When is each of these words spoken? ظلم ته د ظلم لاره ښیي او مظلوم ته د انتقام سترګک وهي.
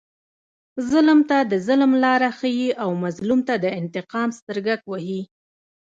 ظلم 0.91 1.19
ته 1.29 1.37
د 1.51 1.53
ظلم 1.67 1.91
لاره 2.03 2.29
ښیي 2.39 2.69
او 2.83 2.89
مظلوم 3.03 3.39
ته 3.47 3.55
د 3.63 3.65
انتقام 3.79 4.29
سترګک 4.39 4.81
وهي. 4.87 5.21